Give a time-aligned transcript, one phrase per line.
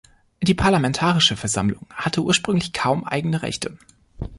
[0.41, 3.77] Die Parlamentarische Versammlung hatte ursprünglich kaum eigene Rechte.